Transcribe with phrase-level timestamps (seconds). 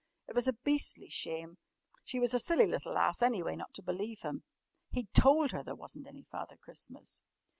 [0.27, 1.59] It was a beastly shame.
[2.03, 4.41] She was a silly little ass, anyway, not to believe him.
[4.89, 7.21] He'd told her there wasn't any Father Christmas.